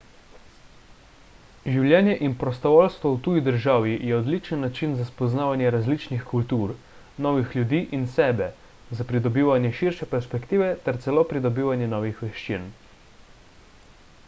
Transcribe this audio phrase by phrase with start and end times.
[1.73, 6.73] življenje in prostovoljstvo v tuji državi je odličen način za spoznavanje različnih kultur
[7.27, 8.47] novih ljudi in sebe
[9.01, 12.67] za pridobivanje širše perspektive ter celo pridobivanje novih veščin